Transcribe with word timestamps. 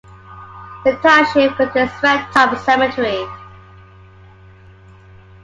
The 0.83 0.95
township 0.95 1.55
contains 1.57 1.91
Redtop 2.01 2.57
Cemetery. 2.65 3.23